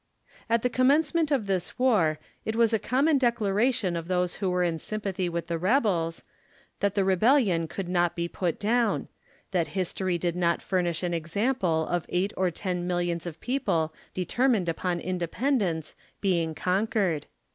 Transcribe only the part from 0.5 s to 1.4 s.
the commencement